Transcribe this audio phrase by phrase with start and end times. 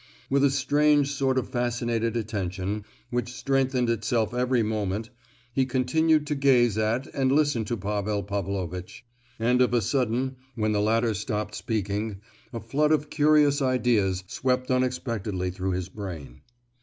[0.31, 5.11] With a strange sort of fascinated attention, which strengthened itself every moment,
[5.53, 9.05] he continued to gaze at and listen to Pavel Pavlovitch,
[9.37, 12.19] and of a sudden, when the latter stopped speaking,
[12.51, 16.41] a flood of curious ideas swept unexpectedly through his brain.